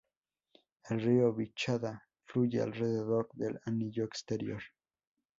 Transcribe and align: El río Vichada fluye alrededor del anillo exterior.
El 0.89 0.99
río 0.99 1.31
Vichada 1.31 2.07
fluye 2.25 2.59
alrededor 2.59 3.29
del 3.33 3.59
anillo 3.65 4.03
exterior. 4.03 4.63